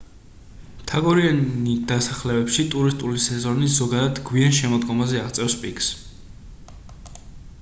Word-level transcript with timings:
მთაგორიანი 0.77 1.73
დასახლებებში 1.91 2.65
ტურისტული 2.75 3.21
სეზონი 3.27 3.69
ზოგადად 3.75 4.21
გვიან 4.31 4.57
შემოდგომაზე 4.61 5.23
აღწევს 5.27 5.57
პიკს 5.67 5.91